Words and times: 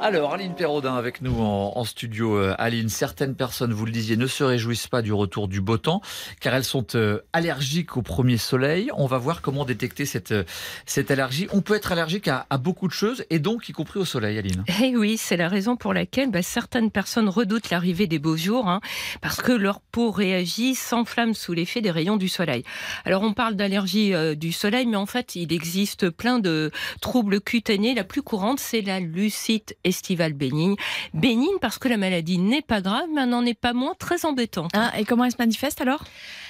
Alors, 0.00 0.32
Aline 0.32 0.54
Perraudin 0.54 0.94
avec 0.94 1.22
nous 1.22 1.40
en, 1.40 1.82
studio. 1.84 2.36
Euh, 2.36 2.54
Aline, 2.58 2.88
certaines 2.88 3.34
personnes, 3.34 3.72
vous 3.72 3.84
le 3.84 3.90
disiez, 3.90 4.16
ne 4.16 4.28
se 4.28 4.44
réjouissent 4.44 4.86
pas 4.86 5.02
du 5.02 5.12
retour 5.12 5.48
du 5.48 5.60
beau 5.60 5.76
temps 5.76 6.00
car 6.40 6.54
elles 6.54 6.64
sont 6.64 6.86
euh, 6.94 7.20
allergiques 7.32 7.96
au 7.96 8.02
premier 8.02 8.36
soleil. 8.36 8.90
On 8.96 9.06
va 9.06 9.18
voir 9.18 9.42
comment 9.42 9.64
détecter 9.64 10.06
cette, 10.06 10.30
euh, 10.30 10.44
cette 10.86 11.10
allergie. 11.10 11.48
On 11.52 11.62
peut 11.62 11.74
être 11.74 11.90
allergique 11.90 12.28
à, 12.28 12.46
beaucoup 12.58 12.86
de 12.86 12.92
choses 12.92 13.24
et 13.30 13.38
donc 13.40 13.68
y 13.68 13.72
compris 13.72 13.98
au 13.98 14.04
soleil, 14.04 14.38
Aline. 14.38 14.64
Eh 14.82 14.96
oui, 14.96 15.16
c'est 15.16 15.36
la 15.36 15.48
raison 15.48 15.76
pour 15.76 15.92
laquelle 15.92 16.30
bah, 16.30 16.42
certaines 16.42 16.90
personnes 16.90 17.28
redoutent 17.28 17.70
l'arrivée 17.70 18.06
des 18.06 18.20
beaux 18.20 18.36
jours, 18.36 18.68
hein, 18.68 18.80
parce 19.20 19.40
que 19.42 19.52
leur 19.52 19.80
peau 19.80 20.10
réagit, 20.10 20.74
s'enflamme 20.74 21.34
sous 21.34 21.52
l'effet 21.52 21.80
des 21.80 21.90
rayons 21.90 22.16
du 22.16 22.28
soleil. 22.28 22.62
Alors 23.04 23.22
on 23.22 23.32
parle 23.32 23.54
d'allergie 23.54 24.12
du 24.36 24.52
soleil, 24.52 24.86
mais 24.86 24.96
en 24.96 25.06
fait 25.06 25.34
il 25.34 25.52
existe 25.52 26.10
plein 26.10 26.38
de 26.38 26.70
troubles 27.00 27.40
cutanés. 27.40 27.94
La 27.94 28.04
plus 28.04 28.22
courante, 28.22 28.60
c'est 28.60 28.82
la 28.82 29.00
lucite 29.00 29.76
estivale 29.88 30.32
bénigne. 30.32 30.76
Bénigne 31.14 31.58
parce 31.60 31.78
que 31.78 31.88
la 31.88 31.96
maladie 31.96 32.38
n'est 32.38 32.62
pas 32.62 32.80
grave, 32.80 33.06
mais 33.14 33.26
n'en 33.26 33.44
est 33.44 33.58
pas 33.58 33.72
moins 33.72 33.94
très 33.98 34.24
embêtante. 34.24 34.70
Ah, 34.74 34.92
et 34.98 35.04
comment 35.04 35.24
elle 35.24 35.32
se 35.32 35.36
manifeste 35.38 35.80
alors? 35.80 36.04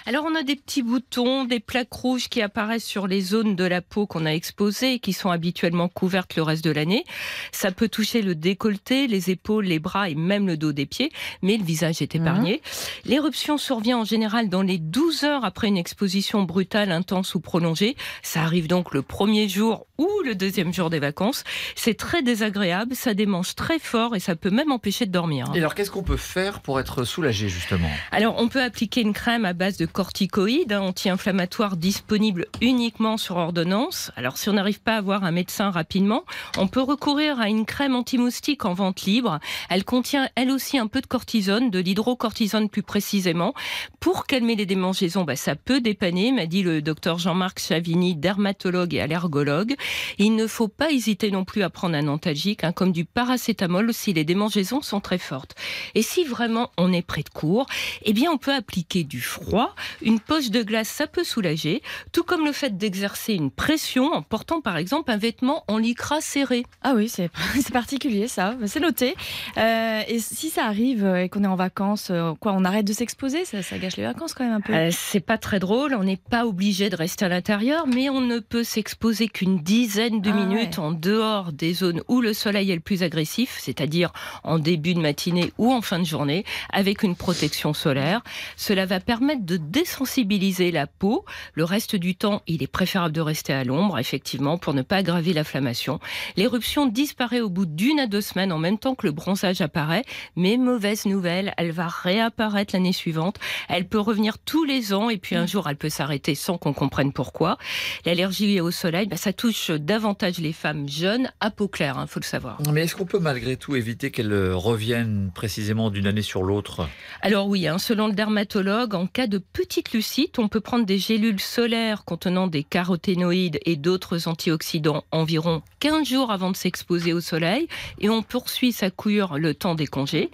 Alors 0.08 0.24
on 0.26 0.34
a 0.34 0.42
des 0.42 0.56
petits 0.56 0.82
boutons, 0.82 1.44
des 1.44 1.60
plaques 1.60 1.92
rouges 1.92 2.30
qui 2.30 2.40
apparaissent 2.40 2.86
sur 2.86 3.06
les 3.06 3.20
zones 3.20 3.56
de 3.56 3.64
la 3.64 3.82
peau 3.82 4.06
qu'on 4.06 4.24
a 4.24 4.30
exposées 4.30 4.94
et 4.94 4.98
qui 5.00 5.12
sont 5.12 5.30
habituellement 5.30 5.90
couvertes 5.90 6.34
le 6.34 6.42
reste 6.42 6.64
de 6.64 6.70
l'année. 6.70 7.04
Ça 7.52 7.72
peut 7.72 7.90
toucher 7.90 8.22
le 8.22 8.34
décolleté, 8.34 9.06
les 9.06 9.28
épaules, 9.28 9.66
les 9.66 9.78
bras 9.78 10.08
et 10.08 10.14
même 10.14 10.46
le 10.46 10.56
dos 10.56 10.72
des 10.72 10.86
pieds, 10.86 11.12
mais 11.42 11.58
le 11.58 11.62
visage 11.62 12.00
est 12.00 12.14
épargné. 12.14 12.62
L'éruption 13.04 13.58
survient 13.58 13.98
en 13.98 14.04
général 14.04 14.48
dans 14.48 14.62
les 14.62 14.78
12 14.78 15.24
heures 15.24 15.44
après 15.44 15.68
une 15.68 15.76
exposition 15.76 16.42
brutale, 16.42 16.90
intense 16.90 17.34
ou 17.34 17.40
prolongée. 17.40 17.94
Ça 18.22 18.40
arrive 18.40 18.66
donc 18.66 18.94
le 18.94 19.02
premier 19.02 19.46
jour 19.46 19.88
ou 19.98 20.08
le 20.24 20.34
deuxième 20.34 20.72
jour 20.72 20.88
des 20.88 21.00
vacances. 21.00 21.44
C'est 21.74 21.98
très 21.98 22.22
désagréable, 22.22 22.94
ça 22.94 23.12
démange 23.12 23.56
très 23.56 23.78
fort 23.78 24.16
et 24.16 24.20
ça 24.20 24.36
peut 24.36 24.48
même 24.48 24.72
empêcher 24.72 25.04
de 25.04 25.12
dormir. 25.12 25.50
Et 25.54 25.58
alors, 25.58 25.74
qu'est-ce 25.74 25.90
qu'on 25.90 26.02
peut 26.02 26.16
faire 26.16 26.60
pour 26.60 26.80
être 26.80 27.04
soulagé, 27.04 27.50
justement? 27.50 27.90
Alors, 28.10 28.36
on 28.38 28.48
peut 28.48 28.62
appliquer 28.62 29.02
une 29.02 29.12
crème 29.12 29.44
à 29.44 29.52
base 29.52 29.76
de 29.76 29.84
corticoïdes, 29.98 30.72
hein, 30.72 30.82
anti-inflammatoire 30.82 31.76
disponible 31.76 32.46
uniquement 32.60 33.16
sur 33.16 33.34
ordonnance. 33.34 34.12
Alors, 34.14 34.36
si 34.36 34.48
on 34.48 34.52
n'arrive 34.52 34.80
pas 34.80 34.94
à 34.94 34.98
avoir 34.98 35.24
un 35.24 35.32
médecin 35.32 35.72
rapidement, 35.72 36.22
on 36.56 36.68
peut 36.68 36.80
recourir 36.80 37.40
à 37.40 37.48
une 37.48 37.66
crème 37.66 37.96
anti-moustique 37.96 38.64
en 38.64 38.74
vente 38.74 39.02
libre. 39.02 39.40
Elle 39.68 39.84
contient, 39.84 40.28
elle 40.36 40.52
aussi, 40.52 40.78
un 40.78 40.86
peu 40.86 41.00
de 41.00 41.08
cortisone, 41.08 41.72
de 41.72 41.80
l'hydrocortisone 41.80 42.68
plus 42.68 42.84
précisément. 42.84 43.54
Pour 43.98 44.26
calmer 44.26 44.54
les 44.54 44.66
démangeaisons, 44.66 45.24
bah, 45.24 45.34
ça 45.34 45.56
peut 45.56 45.80
dépanner, 45.80 46.30
m'a 46.30 46.46
dit 46.46 46.62
le 46.62 46.80
docteur 46.80 47.18
Jean-Marc 47.18 47.58
Chavini, 47.58 48.14
dermatologue 48.14 48.94
et 48.94 49.00
allergologue. 49.00 49.74
Il 50.18 50.36
ne 50.36 50.46
faut 50.46 50.68
pas 50.68 50.92
hésiter 50.92 51.32
non 51.32 51.44
plus 51.44 51.64
à 51.64 51.70
prendre 51.70 51.96
un 51.96 52.06
antalgique, 52.06 52.62
hein, 52.62 52.70
comme 52.70 52.92
du 52.92 53.04
paracétamol 53.04 53.92
si 53.92 54.12
les 54.12 54.22
démangeaisons 54.22 54.80
sont 54.80 55.00
très 55.00 55.18
fortes. 55.18 55.56
Et 55.96 56.02
si 56.02 56.22
vraiment 56.22 56.70
on 56.78 56.92
est 56.92 57.02
près 57.02 57.24
de 57.24 57.30
court, 57.30 57.66
eh 58.04 58.12
bien 58.12 58.30
on 58.30 58.38
peut 58.38 58.54
appliquer 58.54 59.02
du 59.02 59.20
froid. 59.20 59.74
Une 60.02 60.20
poche 60.20 60.50
de 60.50 60.62
glace, 60.62 60.88
ça 60.88 61.06
peut 61.06 61.24
soulager, 61.24 61.82
tout 62.12 62.22
comme 62.22 62.44
le 62.44 62.52
fait 62.52 62.76
d'exercer 62.76 63.34
une 63.34 63.50
pression 63.50 64.12
en 64.12 64.22
portant 64.22 64.60
par 64.60 64.76
exemple 64.76 65.10
un 65.10 65.16
vêtement 65.16 65.64
en 65.68 65.78
lycra 65.78 66.20
serré. 66.20 66.64
Ah 66.82 66.92
oui, 66.94 67.08
c'est 67.08 67.30
particulier 67.72 68.28
ça, 68.28 68.54
c'est 68.66 68.80
noté. 68.80 69.14
Euh, 69.56 70.02
et 70.08 70.18
si 70.18 70.50
ça 70.50 70.64
arrive 70.64 71.04
euh, 71.04 71.22
et 71.24 71.28
qu'on 71.28 71.44
est 71.44 71.48
en 71.48 71.56
vacances, 71.56 72.08
euh, 72.10 72.34
quoi, 72.40 72.52
on 72.52 72.64
arrête 72.64 72.86
de 72.86 72.92
s'exposer? 72.92 73.44
Ça, 73.44 73.62
ça 73.62 73.78
gâche 73.78 73.96
les 73.96 74.04
vacances 74.04 74.34
quand 74.34 74.44
même 74.44 74.54
un 74.54 74.60
peu. 74.60 74.72
Euh, 74.72 74.90
c'est 74.92 75.20
pas 75.20 75.38
très 75.38 75.58
drôle, 75.58 75.94
on 75.94 76.04
n'est 76.04 76.16
pas 76.16 76.46
obligé 76.46 76.90
de 76.90 76.96
rester 76.96 77.24
à 77.24 77.28
l'intérieur, 77.28 77.86
mais 77.86 78.08
on 78.08 78.20
ne 78.20 78.38
peut 78.38 78.64
s'exposer 78.64 79.28
qu'une 79.28 79.58
dizaine 79.58 80.20
de 80.20 80.30
Ah 80.30 80.34
minutes 80.34 80.78
ouais. 80.78 80.84
en 80.84 80.92
dehors 80.92 81.52
des 81.52 81.72
zones 81.74 82.02
où 82.08 82.20
le 82.20 82.32
soleil 82.32 82.70
est 82.70 82.74
le 82.74 82.80
plus 82.80 83.02
agressif, 83.02 83.58
c'est-à-dire 83.60 84.12
en 84.44 84.58
début 84.58 84.94
de 84.94 85.00
matinée 85.00 85.52
ou 85.58 85.72
en 85.72 85.80
fin 85.80 85.98
de 85.98 86.04
journée, 86.04 86.44
avec 86.70 87.02
une 87.02 87.16
protection 87.16 87.74
solaire. 87.74 88.22
Cela 88.56 88.86
va 88.86 89.00
permettre 89.00 89.44
de 89.44 89.56
désensibiliser 89.70 90.70
la 90.70 90.86
peau. 90.86 91.24
Le 91.54 91.64
reste 91.64 91.96
du 91.96 92.16
temps, 92.16 92.42
il 92.46 92.62
est 92.62 92.66
préférable 92.66 93.14
de 93.14 93.20
rester 93.20 93.52
à 93.52 93.64
l'ombre, 93.64 93.98
effectivement, 93.98 94.58
pour 94.58 94.74
ne 94.74 94.82
pas 94.82 94.96
aggraver 94.96 95.32
l'inflammation. 95.32 96.00
L'éruption 96.36 96.86
disparaît 96.86 97.40
au 97.40 97.50
bout 97.50 97.66
d'une 97.66 98.00
à 98.00 98.06
deux 98.06 98.20
semaines 98.20 98.52
en 98.52 98.58
même 98.58 98.78
temps 98.78 98.94
que 98.94 99.06
le 99.06 99.12
bronzage 99.12 99.60
apparaît, 99.60 100.04
mais 100.36 100.56
mauvaise 100.56 101.06
nouvelle, 101.06 101.54
elle 101.56 101.72
va 101.72 101.88
réapparaître 101.88 102.74
l'année 102.74 102.92
suivante. 102.92 103.38
Elle 103.68 103.88
peut 103.88 104.00
revenir 104.00 104.38
tous 104.38 104.64
les 104.64 104.92
ans 104.92 105.10
et 105.10 105.18
puis 105.18 105.36
un 105.36 105.46
jour 105.46 105.68
elle 105.68 105.76
peut 105.76 105.88
s'arrêter 105.88 106.34
sans 106.34 106.58
qu'on 106.58 106.72
comprenne 106.72 107.12
pourquoi. 107.12 107.58
L'allergie 108.04 108.60
au 108.60 108.70
soleil, 108.70 109.06
bah, 109.06 109.16
ça 109.16 109.32
touche 109.32 109.70
davantage 109.70 110.38
les 110.38 110.52
femmes 110.52 110.88
jeunes 110.88 111.30
à 111.40 111.50
peau 111.50 111.68
claire, 111.68 111.98
il 112.00 112.08
faut 112.08 112.20
le 112.20 112.24
savoir. 112.24 112.58
Mais 112.72 112.82
est-ce 112.82 112.96
qu'on 112.96 113.06
peut 113.06 113.18
malgré 113.18 113.56
tout 113.56 113.76
éviter 113.76 114.10
qu'elle 114.10 114.32
euh, 114.32 114.56
revienne 114.56 115.30
précisément 115.34 115.90
d'une 115.90 116.06
année 116.06 116.22
sur 116.22 116.42
l'autre? 116.42 116.88
Alors 117.22 117.48
oui, 117.48 117.66
hein, 117.66 117.78
selon 117.78 118.08
le 118.08 118.14
dermatologue, 118.14 118.94
en 118.94 119.06
cas 119.06 119.26
de 119.26 119.38
petite 119.58 119.90
lucite, 119.90 120.38
on 120.38 120.46
peut 120.46 120.60
prendre 120.60 120.86
des 120.86 120.98
gélules 120.98 121.40
solaires 121.40 122.04
contenant 122.04 122.46
des 122.46 122.62
caroténoïdes 122.62 123.58
et 123.66 123.74
d'autres 123.74 124.28
antioxydants 124.28 125.02
environ 125.10 125.62
15 125.80 126.06
jours 126.06 126.30
avant 126.30 126.52
de 126.52 126.56
s'exposer 126.56 127.12
au 127.12 127.20
soleil 127.20 127.66
et 127.98 128.08
on 128.08 128.22
poursuit 128.22 128.70
sa 128.70 128.92
cure 128.92 129.36
le 129.36 129.54
temps 129.54 129.74
des 129.74 129.88
congés. 129.88 130.30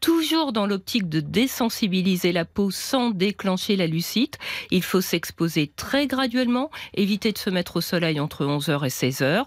Toujours 0.00 0.52
dans 0.52 0.66
l'optique 0.66 1.08
de 1.08 1.20
désensibiliser 1.20 2.30
la 2.30 2.44
peau 2.44 2.70
sans 2.70 3.10
déclencher 3.10 3.76
la 3.76 3.86
lucite, 3.86 4.38
il 4.70 4.82
faut 4.82 5.00
s'exposer 5.00 5.72
très 5.74 6.06
graduellement, 6.06 6.70
éviter 6.94 7.32
de 7.32 7.38
se 7.38 7.48
mettre 7.48 7.76
au 7.76 7.80
soleil 7.80 8.20
entre 8.20 8.44
11h 8.44 8.84
et 8.84 8.88
16h 8.88 9.44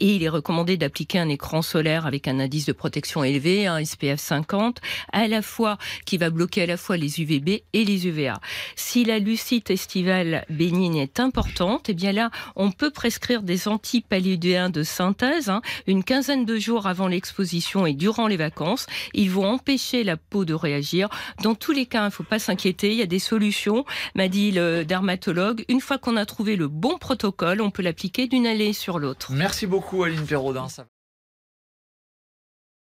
et 0.00 0.16
il 0.16 0.24
est 0.24 0.28
recommandé 0.28 0.76
d'appliquer 0.76 1.20
un 1.20 1.28
écran 1.28 1.62
solaire 1.62 2.04
avec 2.04 2.26
un 2.26 2.40
indice 2.40 2.66
de 2.66 2.72
protection 2.72 3.22
élevé, 3.22 3.68
un 3.68 3.82
SPF 3.82 4.18
50, 4.18 4.80
à 5.12 5.28
la 5.28 5.40
fois 5.40 5.78
qui 6.04 6.18
va 6.18 6.30
bloquer 6.30 6.62
à 6.62 6.66
la 6.66 6.76
fois 6.76 6.96
les 6.96 7.20
UVB 7.20 7.62
et 7.72 7.84
les 7.84 8.06
UVA. 8.08 8.40
Si 8.76 9.04
la 9.04 9.18
lucite 9.18 9.70
estivale 9.70 10.44
bénigne 10.50 10.96
est 10.96 11.20
importante, 11.20 11.88
eh 11.88 11.94
bien 11.94 12.12
là, 12.12 12.30
on 12.56 12.70
peut 12.70 12.90
prescrire 12.90 13.42
des 13.42 13.68
antipaludéens 13.68 14.70
de 14.70 14.82
synthèse, 14.82 15.48
hein, 15.48 15.62
une 15.86 16.04
quinzaine 16.04 16.44
de 16.44 16.58
jours 16.58 16.86
avant 16.86 17.08
l'exposition 17.08 17.86
et 17.86 17.92
durant 17.94 18.26
les 18.26 18.36
vacances. 18.36 18.86
Ils 19.14 19.30
vont 19.30 19.46
empêcher 19.46 20.04
la 20.04 20.16
peau 20.16 20.44
de 20.44 20.54
réagir. 20.54 21.08
Dans 21.42 21.54
tous 21.54 21.72
les 21.72 21.86
cas, 21.86 22.02
il 22.02 22.06
ne 22.06 22.10
faut 22.10 22.22
pas 22.22 22.38
s'inquiéter, 22.38 22.92
il 22.92 22.98
y 22.98 23.02
a 23.02 23.06
des 23.06 23.18
solutions, 23.18 23.84
m'a 24.14 24.28
dit 24.28 24.50
le 24.50 24.84
dermatologue. 24.84 25.64
Une 25.68 25.80
fois 25.80 25.98
qu'on 25.98 26.16
a 26.16 26.26
trouvé 26.26 26.56
le 26.56 26.68
bon 26.68 26.98
protocole, 26.98 27.60
on 27.60 27.70
peut 27.70 27.82
l'appliquer 27.82 28.26
d'une 28.26 28.46
allée 28.46 28.72
sur 28.72 28.98
l'autre. 28.98 29.32
Merci 29.32 29.66
beaucoup, 29.66 30.02
Aline 30.02 30.26
Perraudin. 30.26 30.66